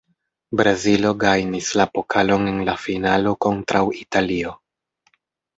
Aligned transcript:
Brazilo 0.59 1.11
gajnis 1.23 1.67
la 1.81 1.85
pokalon 1.97 2.49
en 2.53 2.57
la 2.71 2.75
finalo 2.87 3.35
kontraŭ 3.49 3.83
Italio. 4.03 4.57